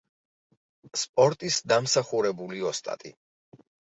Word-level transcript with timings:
სპორტის 1.01 1.59
დამსახურებული 1.73 2.65
ოსტატი. 2.73 3.13